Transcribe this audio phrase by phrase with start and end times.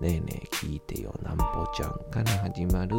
[0.00, 1.44] ねえねえ聞いてよなんぽ
[1.74, 2.96] ちゃんから始まる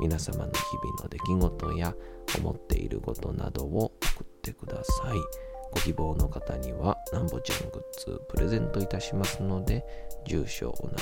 [0.00, 1.94] 皆様の日々の出来事や
[2.38, 5.18] 思っていることなどを送ってください。
[5.72, 9.84] ご希望の方にはなんぽちゃんグッズプレゼントいたしますので、
[10.26, 10.94] 住所、お名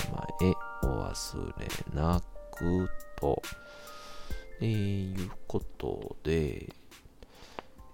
[0.43, 2.21] 前お忘れな
[2.53, 2.89] く
[3.19, 3.43] と、
[4.61, 6.69] えー、いうことで、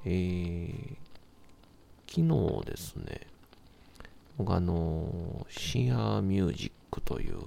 [0.04, 0.96] えー、
[2.08, 3.20] 昨日ですね、
[4.36, 7.38] 僕あの、シアーミュージックという、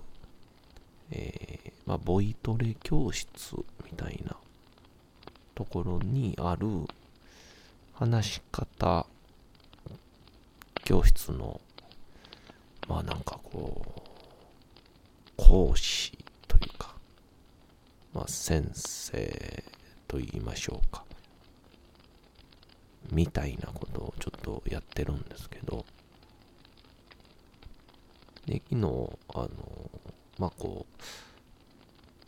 [1.11, 4.35] えー、まあ、ボイトレ教室みたいな
[5.55, 6.67] ところにある
[7.93, 9.05] 話し方
[10.87, 11.59] 教室の、
[12.87, 14.01] まあなんかこう、
[15.35, 16.95] 講師というか、
[18.13, 19.63] まあ先生
[20.07, 21.03] と言いましょうか。
[23.11, 25.85] みたいなことをちょっとやってるんですけど、
[28.47, 28.81] で、昨日、
[29.35, 29.49] あの、
[30.39, 31.03] まあ、こう、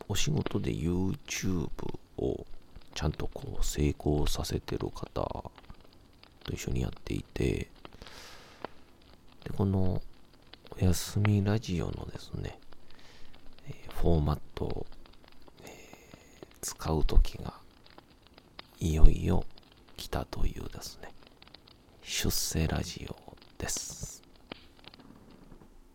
[0.09, 1.69] お仕事で YouTube
[2.17, 2.45] を
[2.93, 5.53] ちゃんとこう成功させてる方と
[6.51, 7.69] 一緒にやっていて、
[9.43, 10.01] で、この
[10.71, 12.59] おやすみラジオのですね、
[13.67, 14.85] えー、フォーマットを、
[15.63, 17.53] えー、使うときが
[18.79, 19.43] いよいよ
[19.95, 21.13] 来たというですね、
[22.01, 23.15] 出世ラジオ
[23.57, 24.08] です。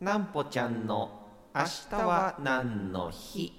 [0.00, 3.52] なんぽちゃんの明日は何の日？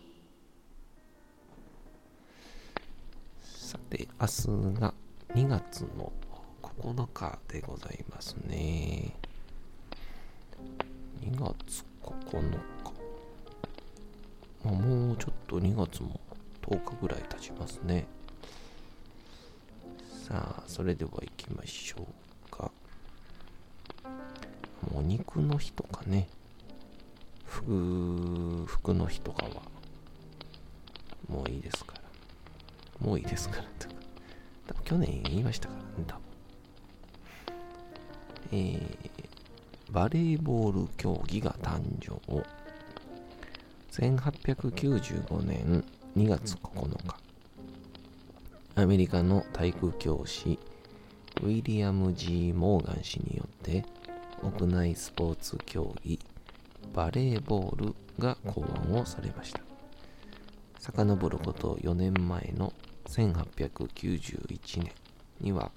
[3.41, 4.93] さて、明日が
[5.33, 6.11] 2月の
[6.61, 9.15] 9日でございますね。
[11.21, 12.57] 2月9日。
[14.63, 16.19] まあ、もうちょっと2月も
[16.61, 18.07] 10日ぐらい経ちますね。
[20.27, 22.24] さあ、それでは行きましょう
[24.95, 25.01] か。
[25.01, 26.27] もう肉の日とかね、
[27.45, 29.61] 服、服の日とかは、
[31.27, 32.01] もういいですから。
[33.05, 33.63] もういいですから。
[33.79, 33.95] とか
[34.67, 36.21] 多分去年言いましたからね、多分。
[38.51, 42.15] えー、バレーボール競技が誕生。
[43.91, 45.83] 1895年
[46.15, 47.15] 2月9日。
[48.77, 50.59] アメリカの体育教師、
[51.41, 53.85] ウィリアム・ G・ モーガン氏によって、
[54.45, 56.19] 屋内スポーツ競技、
[56.93, 59.59] バレーボールが考案をされました。
[60.79, 62.71] 遡ること4年前の
[63.07, 64.91] 1891年
[65.41, 65.71] には、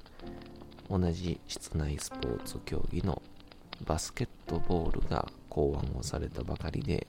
[0.91, 3.23] 同じ室内スポーツ競技の
[3.87, 7.07] バスケットボールが考案をされたばかりで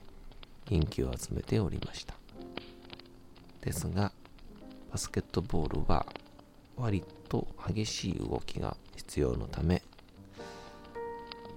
[0.70, 2.14] 人気を集めておりました。
[3.60, 4.12] ですが、
[4.90, 6.06] バスケットボールは
[6.78, 9.82] 割と激しい動きが必要のため、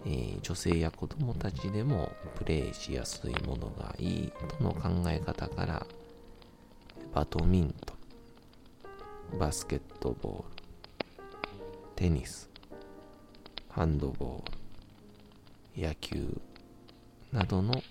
[0.05, 5.85] えー、女性や子供たちでもプレイしやすいものがいいとの考え方から
[7.13, 7.93] バドミント
[9.35, 10.63] ン、バスケットボール、
[11.95, 12.49] テニス、
[13.69, 16.41] ハンドボール、野球
[17.31, 17.81] などの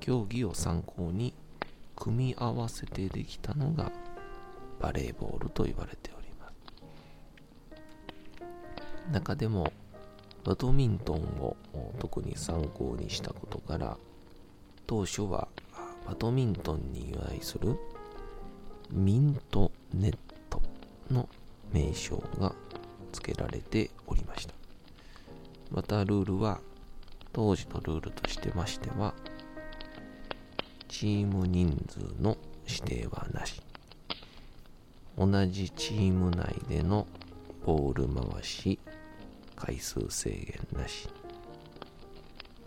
[0.00, 1.34] 競技を参考に
[1.96, 3.90] 組み合わせてできたのが
[4.80, 6.54] バレーボールと言われております。
[9.12, 9.72] 中でも
[10.48, 11.58] バドミントンを
[11.98, 13.98] 特に参考にしたことから
[14.86, 15.46] 当初は
[16.06, 17.78] バドミントンに由来する
[18.90, 20.16] ミントネッ
[20.48, 20.62] ト
[21.10, 21.28] の
[21.70, 22.54] 名称が
[23.12, 24.54] 付けられておりました。
[25.70, 26.60] またルールは
[27.34, 29.12] 当時のルールとしてましては
[30.88, 33.60] チーム人数の指定はなし
[35.18, 37.06] 同じチーム内での
[37.66, 38.78] ボール回し
[39.58, 41.08] 回数制限なし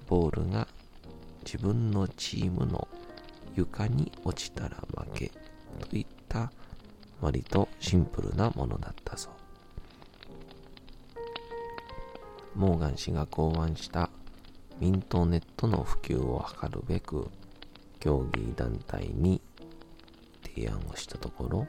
[0.07, 0.67] ボールが
[1.45, 2.85] 自分のチームの
[3.55, 5.31] 床に落ちたら負け
[5.89, 6.51] といった
[7.21, 9.33] 割とシンプルなものだったそう。
[12.55, 14.09] モーガン氏が考案した
[14.79, 17.29] ミントネットの普及を図るべく
[17.99, 19.41] 競技団体に
[20.43, 21.67] 提案をしたところ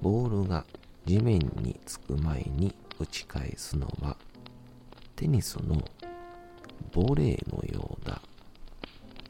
[0.00, 0.64] ボールが
[1.06, 4.16] 地面につく前に打ち返すのは
[5.16, 5.82] テニスの
[6.92, 8.20] ボレーのようだ。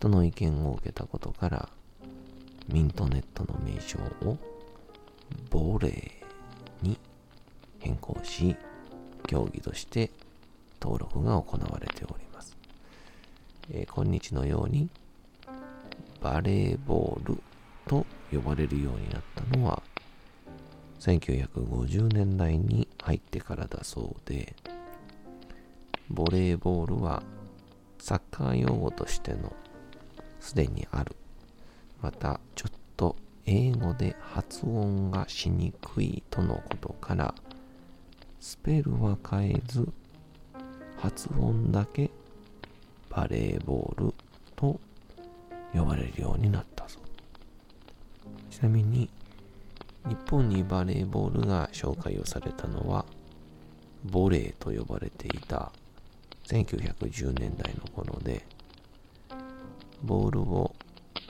[0.05, 1.69] との意見を受けたことから
[2.69, 4.37] ミントネットの名称を
[5.49, 6.99] ボレーに
[7.81, 8.55] 変更し
[9.27, 10.11] 競技として
[10.79, 12.55] 登録が行われております、
[13.71, 14.91] えー、今日のように
[16.21, 17.43] バレーボール
[17.89, 19.83] と呼ばれるようになったのは
[21.01, 24.57] 1950年代に入ってからだそうで
[26.09, 27.23] ボレーボールは
[27.99, 29.53] サッカー用語としての
[30.41, 31.15] すでにある。
[32.01, 33.17] またちょっと
[33.47, 37.35] 英語で発音がしにくいとのことから
[38.41, 39.89] スペルは変えず
[40.99, 42.11] 発音だけ
[43.11, 44.15] バレーボール
[44.57, 44.81] と
[45.73, 46.99] 呼ばれるようになったぞ。
[48.51, 49.09] ちなみに
[50.07, 53.07] 日本にバレーボールが紹介をされたのは
[54.05, 55.73] ボレーと呼ばれていた
[56.47, 58.45] 1910年代の頃で
[60.03, 60.75] ボールを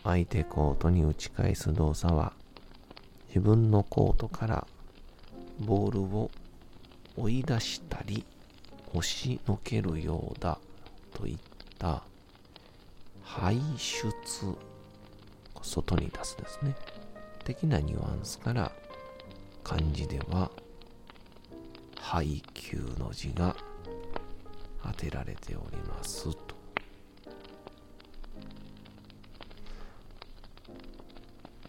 [0.02, 2.32] 相手コートに打ち返す動作は
[3.28, 4.66] 自分のコートから
[5.60, 6.30] ボールを
[7.16, 8.24] 追い出したり
[8.92, 10.58] 押しのけるようだ
[11.12, 11.38] といっ
[11.78, 12.02] た
[13.22, 14.12] 排出
[15.62, 16.74] 外に出すですね。
[17.44, 18.72] 的なニュアンスから
[19.62, 20.50] 漢字では
[22.00, 23.54] 配給の字が
[24.82, 26.54] 当てられておりますと。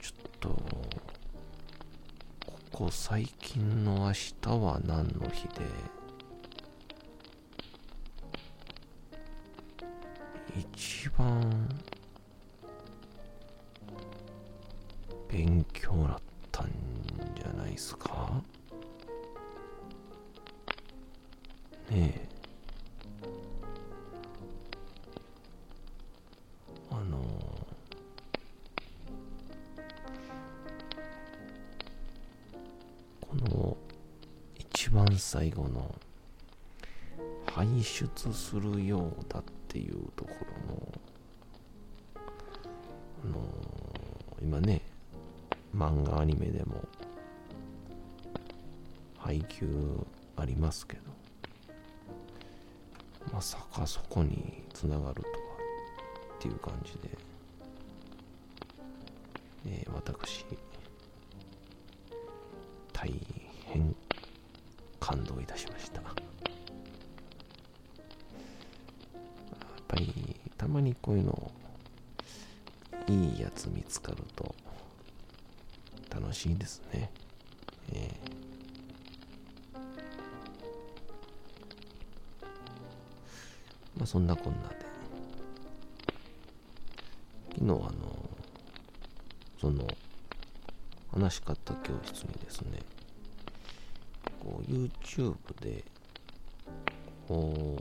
[0.01, 0.59] ちょっとこ
[2.71, 5.61] こ最近の明日は何の日で？
[10.57, 11.67] 一番
[15.35, 16.17] 勉強だっ
[16.49, 16.71] たん
[17.35, 18.41] じゃないですか？
[21.91, 22.29] ねえ。
[26.89, 27.19] あの
[33.19, 33.75] この
[34.57, 35.93] 一番最後の
[37.53, 40.31] 排出するようだっていうとこ
[40.69, 40.93] ろの
[43.25, 43.43] あの
[44.41, 44.81] 今ね
[45.85, 46.83] 漫画アニメでも
[49.19, 49.67] 配給
[50.35, 51.01] ありますけど。
[53.31, 55.35] まさかそこにつながるとは
[56.37, 57.17] っていう感じで、
[59.67, 60.45] えー、私
[62.93, 63.11] 大
[63.65, 63.95] 変
[64.99, 66.01] 感動いたしました。
[66.01, 66.13] やっ
[69.87, 71.51] ぱりたまにこういうの
[73.07, 74.55] いいやつ見つかると
[76.25, 77.11] 楽しいですね。
[77.93, 79.79] えー、
[83.95, 84.75] まあそんなこんなで。
[87.53, 87.91] 昨日あの、
[89.61, 89.87] その、
[91.11, 92.79] 話し方教室にですね、
[94.39, 95.85] こう YouTube で、
[97.27, 97.77] こ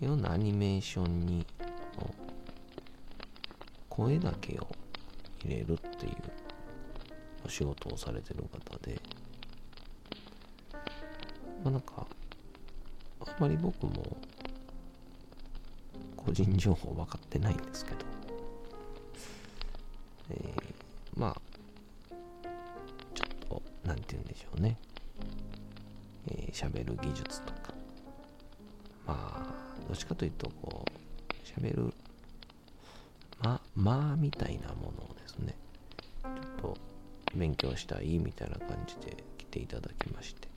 [0.00, 1.46] う、いろんなアニメーションに、
[3.88, 4.66] 声だけを
[5.44, 6.47] 入れるっていう
[7.44, 9.00] お仕事をされてる方で、
[11.64, 12.06] まあなんか、
[13.20, 14.16] あんまり僕も
[16.16, 17.98] 個人情報分かってないんですけど、
[20.30, 21.40] えー、まあ、
[23.14, 24.76] ちょっと、なんて言うんでしょうね。
[26.30, 27.72] えー、喋る技術とか、
[29.06, 31.94] まあ、どっちかというと、こう、喋る、
[33.42, 35.54] ま、まあ、みたいなものをですね、
[37.38, 40.48] 勉強したいみたいな感じで来ていただきまして、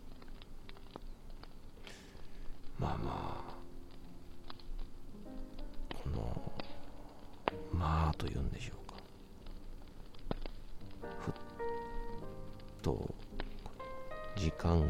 [2.80, 3.54] まあまあ、
[5.94, 6.52] この、
[7.72, 8.98] まあというんでしょうか。
[11.20, 11.34] ふっ
[12.82, 13.14] と、
[14.36, 14.86] 時間を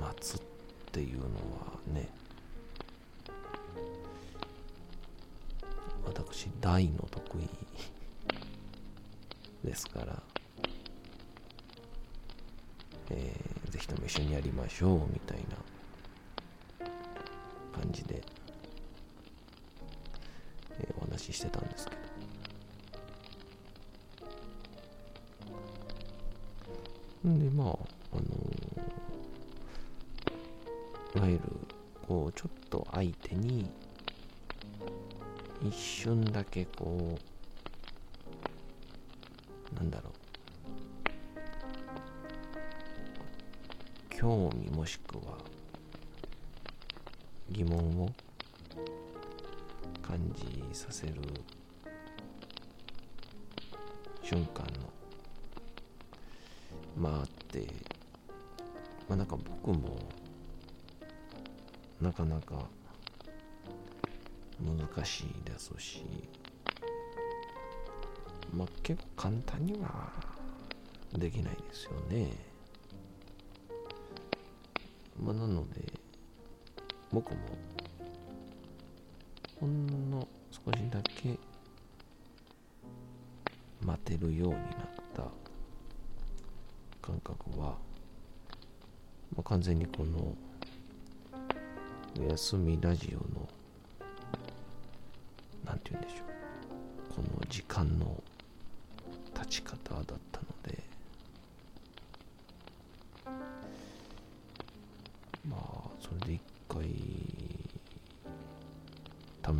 [0.00, 0.40] 待つっ
[0.92, 1.30] ていうのは
[1.92, 2.08] ね、
[6.06, 7.48] 私、大の得意
[9.64, 10.22] ですから、
[13.10, 15.38] えー、ぜひとも一緒にやりましょうみたい
[16.80, 16.86] な
[17.80, 18.22] 感じで、
[20.78, 22.04] えー、お話ししてたんですけど。
[27.26, 27.68] ん、でまあ
[28.12, 28.22] あの
[31.16, 31.40] いわゆる
[32.06, 33.66] こうちょっと相手に
[35.66, 37.18] 一瞬だけこう
[50.74, 51.14] させる
[54.22, 54.92] 瞬間の
[56.96, 57.66] まああって
[59.08, 59.98] まあなんか僕も
[62.00, 62.66] なかなか
[64.60, 66.04] 難しいですし
[68.52, 70.12] まあ結構簡単には
[71.12, 72.30] できないですよね
[75.22, 75.92] まあなので
[77.12, 77.38] 僕も
[79.60, 81.36] ほんの少しだけ
[83.84, 84.62] 待てるようになっ
[85.12, 85.24] た
[87.02, 87.70] 感覚は、
[89.34, 90.32] まあ、完全にこの
[92.24, 93.48] お休みラジオの
[95.64, 98.22] なんて言うんでしょうこの時間の
[99.34, 100.82] 立ち方だったので
[105.48, 106.84] まあそれで一回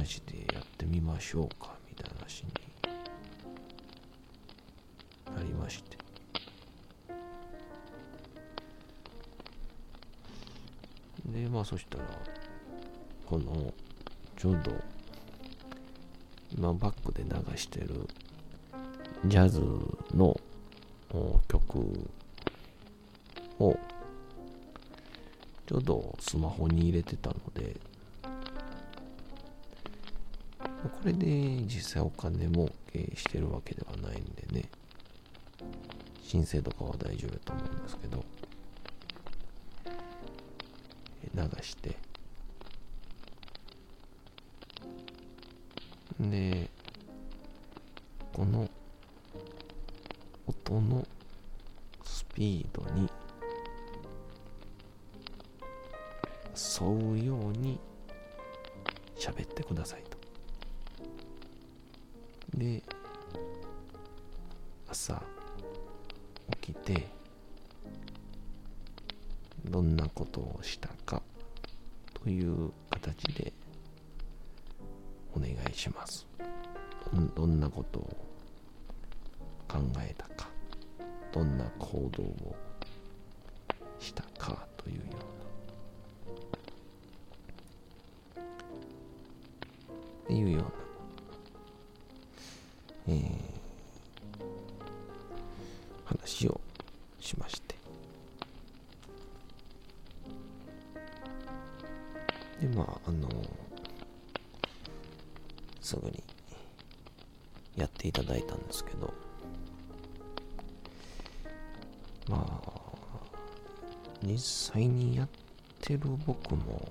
[0.06, 0.53] 試して
[0.94, 2.50] みましょうかみたいな話に
[5.34, 5.98] なりまして。
[11.26, 12.04] でまあそしたら
[13.26, 13.72] この
[14.36, 14.72] ちょうど
[16.56, 18.06] 今バックで流してる
[19.26, 19.60] ジャズ
[20.14, 20.38] の
[21.48, 22.08] 曲
[23.58, 23.76] を
[25.66, 27.74] ちょうどスマホに入れてたので
[30.88, 31.26] これで
[31.66, 34.68] 実際お金儲けしてるわけではないんでね。
[36.22, 38.24] 申請とかは大丈夫だと思うんですけど。
[41.34, 41.96] 流して。
[46.20, 46.70] で
[48.32, 48.68] この
[77.64, 78.02] なことを
[79.66, 80.48] 考えたか
[81.32, 82.54] どんな行動を
[83.98, 85.16] したかというよう
[88.38, 88.46] なっ
[90.26, 90.70] ていうような
[93.06, 93.20] えー、
[96.06, 96.58] 話を
[97.20, 97.74] しまして。
[102.62, 103.28] でまああの
[105.82, 106.22] すぐに
[107.76, 109.12] やっていただいたんですけど
[112.28, 112.84] まあ
[114.22, 115.28] 実際にやっ
[115.80, 116.88] てる僕も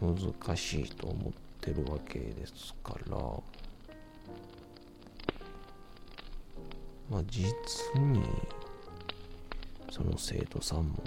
[0.00, 3.16] 難しいと思ってるわけですから
[7.10, 7.52] まあ実
[8.00, 8.22] に
[9.90, 11.02] その生徒さんも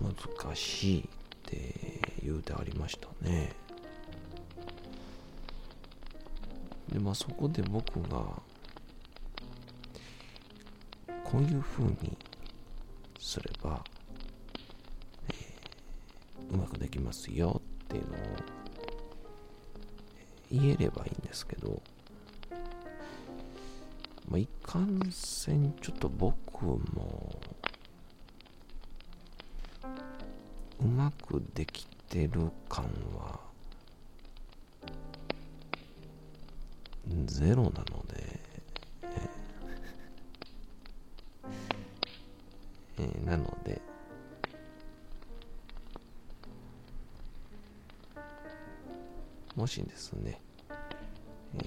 [0.00, 1.04] 難しいっ
[1.44, 1.74] て
[2.24, 3.52] 言うてありましたね。
[6.92, 8.18] でまあそこで僕が
[11.24, 12.16] こういう風に
[13.18, 13.82] すれば、
[15.28, 18.18] えー、うまくできますよっていうのを
[20.50, 21.80] 言えればいいんですけど
[24.32, 27.38] まあ、いかんせんちょっと僕も
[30.80, 32.84] うまくできてる感
[33.14, 33.51] は
[37.26, 37.72] ゼロなの
[38.06, 38.40] で、
[42.98, 43.80] えー、なので
[49.56, 50.40] もしですね、
[51.54, 51.58] え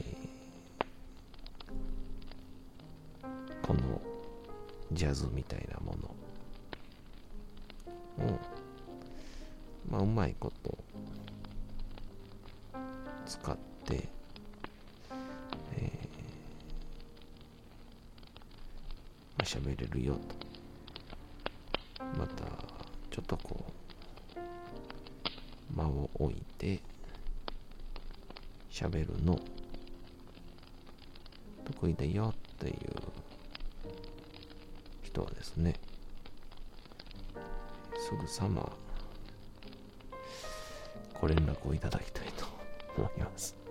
[3.22, 4.02] ー、この
[4.92, 5.96] ジャズみたいなも
[8.18, 8.40] のを、
[9.90, 10.78] まあ、うまいこと
[13.28, 14.10] 使って、
[19.46, 22.06] 喋れるよと。
[22.18, 22.44] また、
[23.12, 23.66] ちょっとこ
[24.36, 26.82] う、間を置いて、
[28.76, 29.40] 喋るの
[31.64, 32.76] 得意だよっていう
[35.02, 35.74] 人はですね
[37.98, 38.70] すぐさま
[41.22, 42.46] ご連絡をいただきたいと
[42.98, 43.65] 思います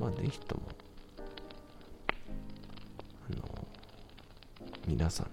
[0.00, 0.62] まあぜひとも
[3.30, 3.42] あの
[4.86, 5.32] 皆さんの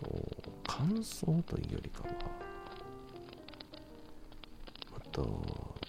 [0.00, 2.16] こう感想というよりかはも
[4.98, 5.22] っと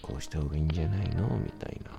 [0.02, 1.28] こうした方がいいんじゃないの？
[1.38, 1.92] みたいな。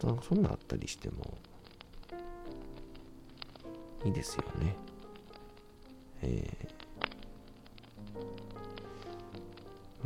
[0.00, 1.36] そそんなあったりしても
[4.04, 4.74] いいですよね。
[6.22, 6.68] えー、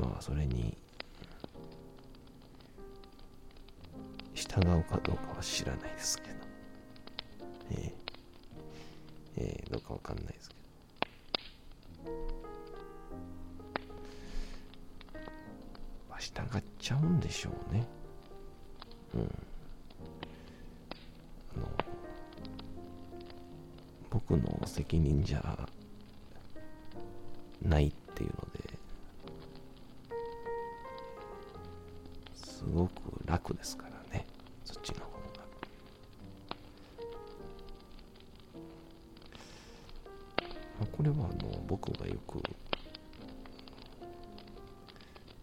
[0.05, 0.77] まあそれに
[4.35, 6.35] 従うかどうかは知らないですけど。
[7.71, 7.93] えー、
[9.39, 10.55] えー、どうかわかんないですけ
[12.05, 12.13] ど。
[16.11, 17.87] まあ従っちゃうんでしょうね。
[19.15, 19.21] うん。
[21.57, 21.69] あの
[24.11, 25.69] 僕の責任じゃ
[27.63, 28.04] ないって
[32.65, 32.93] すごく
[33.27, 34.25] 楽ですからね。
[34.65, 35.15] そっちの方が。
[40.81, 42.43] まこれはあの僕がよく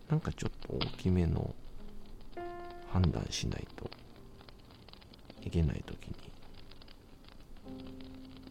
[0.09, 1.53] なんかちょっと大きめの
[2.91, 3.89] 判断しないと
[5.43, 6.15] いけない時に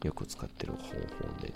[0.04, 0.94] よく使ってる方法
[1.42, 1.52] で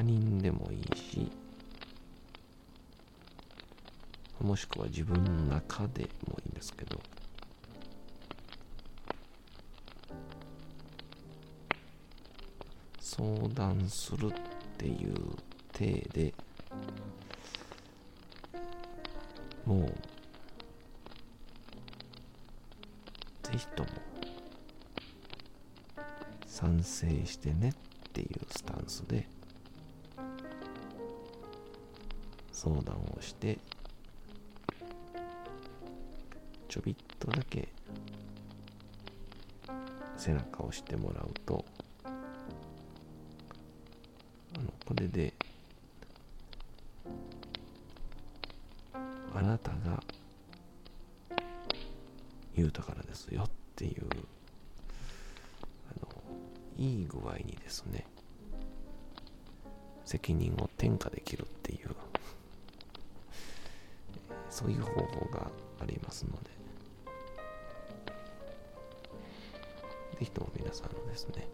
[0.00, 1.30] 他人でもいいし
[4.40, 6.98] もしくは自分の中でもいいんですけど。
[12.98, 14.32] 相談するっ
[14.78, 15.14] ていう
[15.74, 16.32] 体で
[19.66, 19.88] もう
[23.42, 23.88] ぜひとも
[26.46, 27.72] 賛成してねっ
[28.12, 29.28] ていうスタンスで
[32.62, 33.56] 相談をして
[36.68, 37.70] ちょびっとだけ
[40.18, 41.64] 背中を押してもらうと
[42.04, 42.10] あ
[44.58, 45.32] のこれで
[49.34, 50.02] あなたが
[52.54, 54.04] 言うたからですよっていう
[55.90, 56.08] あの
[56.76, 58.04] いい具合にですね
[60.04, 61.88] 責任を転嫁できるっていう
[64.60, 66.50] そういう方法がありますので。
[70.18, 71.48] ぜひとも皆さんのですね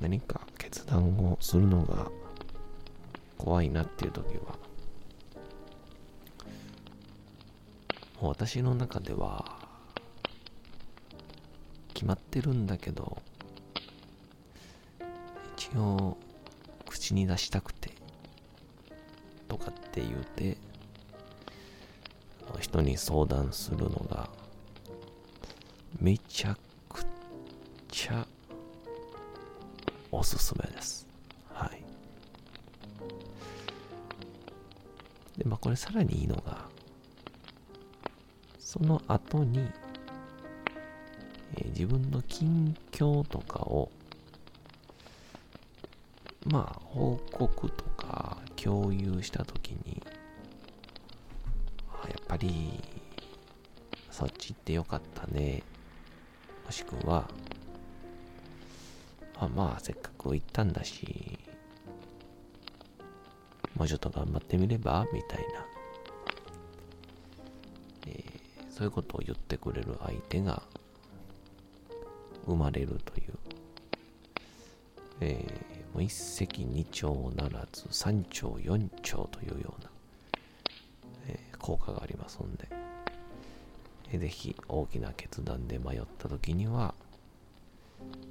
[0.00, 2.10] 何か決断をするのが
[3.36, 4.56] 怖いなっていう時は
[8.22, 9.44] もう私の中では
[11.92, 13.18] 決まってるんだけど
[15.58, 16.16] 一応
[16.88, 17.90] 口に出したくて
[19.46, 20.56] とかって言うて
[22.66, 24.28] 人に相談するのが
[26.00, 26.56] めちゃ
[26.88, 27.04] く
[27.88, 28.26] ちゃ
[30.10, 31.06] おすすめです。
[31.52, 31.82] はい。
[35.38, 36.66] でまあこれさらにいいのが
[38.58, 39.60] その後に、
[41.54, 43.90] えー自分の近況とかを
[46.46, 50.02] まあ報告とか共有した時に
[52.28, 52.80] ぱり
[54.10, 55.62] そっち行ってよかったね。
[56.64, 57.28] もしくは
[59.38, 61.38] あまあせっかく行ったんだし
[63.76, 65.06] もうちょっと頑張ってみれば？
[65.12, 65.44] みたいな、
[68.06, 70.62] えーそういうことを言ってくれる相手が
[72.46, 73.34] 生まれるという、
[75.20, 79.90] えーもう一石二鳥ならず三鳥四鳥というような、
[81.66, 82.68] 効果がありますんで、
[84.12, 86.94] えーぜひ大きな決断で迷った時には、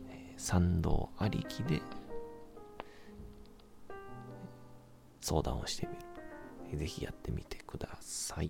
[0.09, 1.81] え賛同ありきで
[5.19, 5.99] 相談をしてみる。
[6.71, 8.49] えーぜひやってみてください。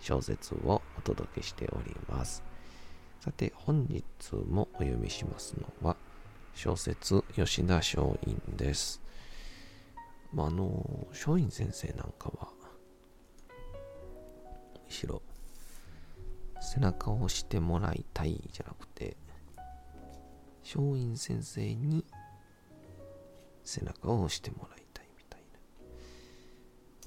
[0.00, 2.42] 小説をお届けしております。
[3.20, 4.04] さて、本日
[4.48, 5.96] もお読みしますのは、
[6.54, 9.02] 小説吉田松陰です。
[10.32, 12.48] まあ、あの、松陰先生なんかは、
[14.86, 15.22] むしろ、
[16.60, 19.16] 背中を押してもらいたいじゃなくて、
[20.64, 22.04] 松陰先生に
[23.64, 25.40] 背中を押してもらいたいみたい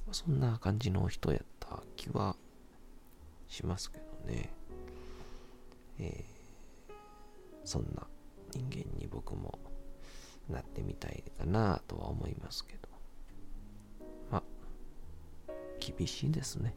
[0.05, 0.13] な。
[0.13, 2.35] そんな感じの人やった気は
[3.49, 4.49] しますけどね。
[5.99, 6.93] えー、
[7.65, 8.07] そんな
[8.53, 9.59] 人間に僕も
[10.47, 12.87] なってみたいかなとは思いますけど。
[14.31, 14.43] まあ、
[15.79, 16.73] 厳しいですね。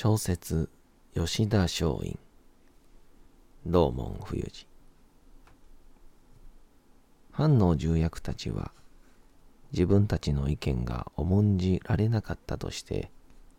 [0.00, 0.70] 小説
[1.12, 2.16] 吉田松陰
[3.66, 4.67] 道門冬治
[7.38, 8.72] 藩の重役たちは
[9.70, 13.12] 自分たちの意見が重んじられなかったとして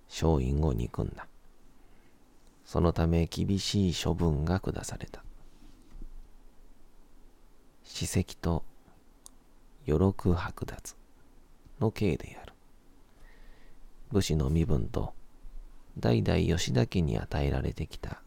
[0.10, 1.28] 松陰を憎んだ。
[2.66, 5.24] そのため厳しい処分が下された。
[7.86, 8.66] 史跡と
[9.88, 10.98] 余禄剥奪
[11.80, 12.52] の刑である。
[14.12, 15.14] 武士の身分と
[15.98, 18.22] 代々吉田家に与えられてきた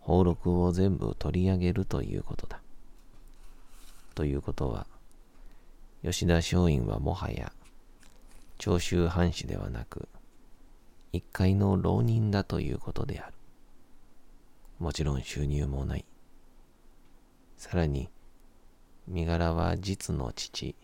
[0.00, 2.61] 俸禄を全部取り上げるということだ。
[4.12, 4.86] ということは、
[6.02, 7.52] 吉田松陰はもはや
[8.58, 10.08] 長州藩士ではなく、
[11.12, 13.34] 一階の浪人だということである。
[14.78, 16.04] もちろん収入もない。
[17.56, 18.08] さらに、
[19.06, 20.74] 身柄は実の父、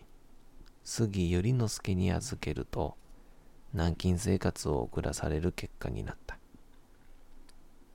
[0.83, 2.95] 杉頼之助に預けると、
[3.73, 6.37] 軟禁生活を送らされる結果になった。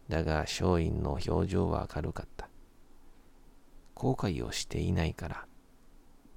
[0.09, 2.49] だが松陰の表情は明るかった。
[3.95, 5.47] 後悔をしていないから、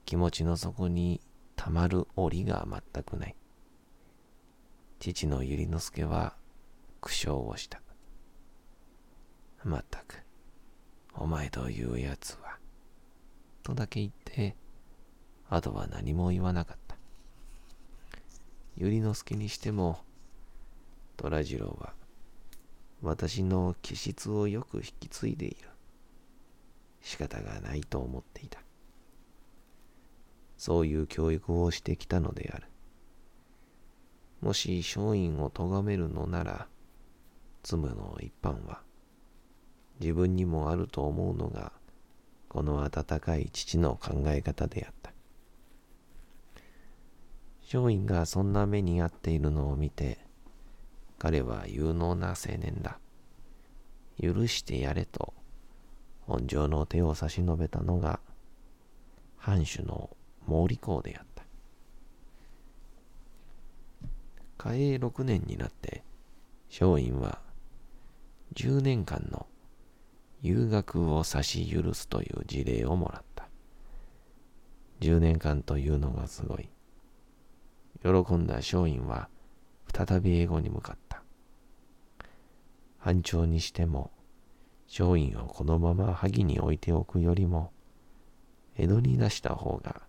[0.06, 1.22] 気持ちの底に
[1.56, 3.36] たまる檻が全くない。
[5.00, 6.36] 父の百合之助は
[7.02, 7.82] 苦笑をした。
[9.64, 10.24] まったく、
[11.14, 12.58] お前というやつは、
[13.64, 14.56] とだけ言って、
[15.50, 16.96] あとは何も言わなかった。
[18.78, 20.00] 百合之助にしても、
[21.18, 21.94] 虎次郎は、
[23.02, 25.70] 私の気質をよく引き継いでいる。
[27.08, 28.60] 仕方がないと思っていた。
[30.58, 32.68] そういう教育をしてきたのである。
[34.42, 36.68] もし松陰を咎めるのなら、
[37.64, 38.82] 罪の一般は、
[40.02, 41.72] 自分にもあると思うのが、
[42.50, 45.14] この温かい父の考え方であった。
[47.64, 50.20] 松陰がそんな目に遭っているのを見て、
[51.18, 53.00] 彼は有能な青年だ。
[54.22, 55.34] 許してやれと、
[56.28, 58.20] 本上の手を差し伸べたのが、
[59.38, 60.10] 藩主の
[60.46, 61.44] 毛利公であった。
[64.58, 66.04] 嘉永6年になって、
[66.70, 67.40] 松陰は、
[68.56, 69.48] 10年間の
[70.44, 73.48] 留学を差し許すという事例をもらった。
[75.00, 76.70] 10年間というのがすごい。
[78.04, 79.30] 喜んだ松陰は
[79.94, 81.24] 再び英語に向かった。
[83.00, 84.12] 班長にしても、
[84.88, 87.72] 松陰をこのまま萩に置いておくよりも、
[88.78, 90.02] 江戸に出した方が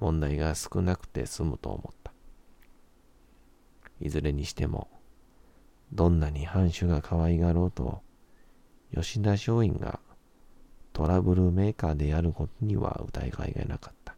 [0.00, 2.12] 問題が少なくて済むと思った。
[4.00, 4.88] いずれにしても、
[5.92, 8.02] どんなに藩主が可愛がろうと、
[8.92, 10.00] 吉田松陰が
[10.92, 14.14] トラブルメーカーであることには疑いがなかった。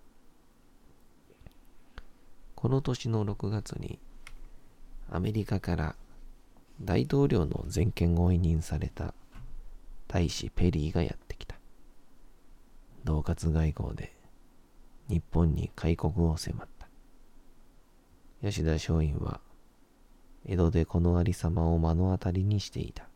[2.55, 3.99] この年の6月に
[5.11, 5.97] アメリカから
[6.83, 9.15] 大統領の全権を委任された
[10.09, 11.57] 大使ペリーがやってきた。
[13.05, 14.13] 同活外交で
[15.09, 16.89] 日本に開国を迫った。
[18.43, 19.41] 吉田松陰は
[20.45, 23.09] 江戸でこのありさまを目の当たりにしていた。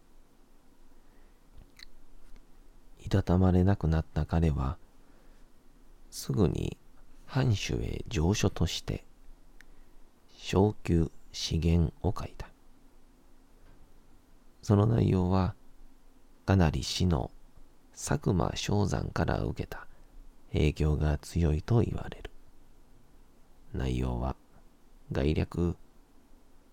[3.05, 4.77] いたたまれなくなった彼は
[6.11, 6.77] すぐに
[7.27, 9.05] 藩主へ上書として
[10.37, 12.49] 昇級資源を書いた。
[14.63, 15.55] その内容は、
[16.51, 17.31] かなり死の
[17.93, 19.87] 佐久間昌山から受けた
[20.53, 22.33] 影響が強いと言われる。
[23.73, 24.35] 内容は
[25.13, 25.77] 概略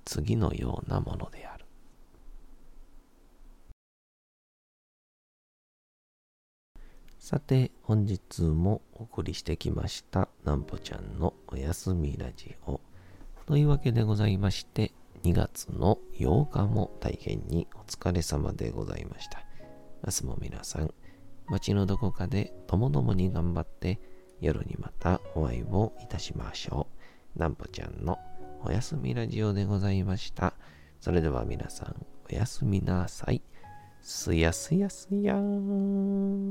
[0.03, 1.65] 次のようなものである。
[7.19, 12.81] さて、本日もお送りしてきましたなんぽちゃんのおやすみラジオ。
[13.45, 19.46] というわけでございまして、2月の8日も大変にお疲れ様でございました。
[20.05, 20.93] 明日も皆さん、
[21.47, 23.99] 街のどこかでともどもに頑張って
[24.39, 26.87] 夜にまたお会いをいたしましょ
[27.35, 27.39] う。
[27.39, 28.19] なんぽちゃんの
[28.63, 30.53] おやすみラジオでございました。
[30.99, 33.41] それでは皆さん、おやすみなさい。
[34.01, 36.47] すやすやすやーん。